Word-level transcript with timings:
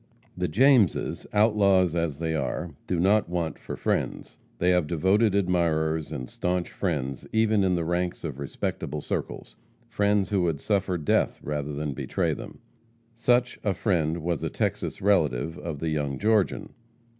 The 0.35 0.47
Jameses, 0.47 1.27
outlaws 1.31 1.93
as 1.93 2.17
they 2.17 2.33
are, 2.33 2.71
do 2.87 2.99
not 2.99 3.29
want 3.29 3.59
for 3.59 3.75
friends. 3.75 4.39
They 4.57 4.71
have 4.71 4.87
devoted 4.87 5.35
admirers 5.35 6.11
and 6.11 6.27
staunch 6.27 6.71
friends 6.71 7.27
even 7.31 7.63
in 7.63 7.75
the 7.75 7.85
ranks 7.85 8.23
of 8.23 8.39
respectable 8.39 9.01
circles 9.01 9.57
persons 9.91 10.31
who 10.31 10.41
would 10.41 10.59
suffer 10.59 10.97
death 10.97 11.39
rather 11.43 11.73
than 11.73 11.93
betray 11.93 12.33
them. 12.33 12.61
Such 13.13 13.59
a 13.63 13.75
friend 13.75 14.23
was 14.23 14.41
a 14.41 14.49
Texas 14.49 15.03
relative 15.03 15.55
of 15.59 15.77
the 15.77 15.89
young 15.89 16.17
Georgian. 16.17 16.73